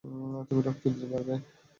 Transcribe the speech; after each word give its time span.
তুমি 0.47 0.61
রক্ত 0.61 0.83
দিতে 0.85 1.07
পারবে। 1.11 1.33